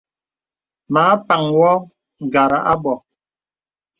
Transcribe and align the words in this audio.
Mə 0.93 1.01
a 1.13 1.15
paŋ 1.27 1.43
wɔ 1.59 1.71
ngàrà 2.29 2.59
à 2.71 2.73
bɔ̄. 2.83 2.95